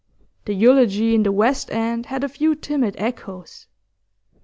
The 0.45 0.53
eulogy 0.55 1.13
in 1.13 1.21
The 1.21 1.31
West 1.31 1.69
End 1.69 2.07
had 2.07 2.23
a 2.23 2.27
few 2.27 2.55
timid 2.55 2.95
echoes. 2.97 3.67